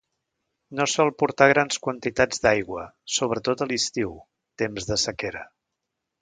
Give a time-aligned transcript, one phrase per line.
[0.77, 2.87] No sol portar grans quantitats d'aigua,
[3.19, 4.15] sobretot a l'estiu,
[4.63, 5.47] temps de sequera.